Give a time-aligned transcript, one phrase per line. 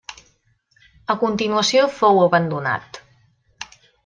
[1.15, 3.01] A continuació, fou abandonat.